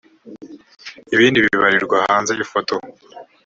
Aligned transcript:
ibindi 1.13 1.43
bibarirwa 1.43 1.97
hanze 2.09 2.31
y 2.37 2.41
ifoto 2.45 2.75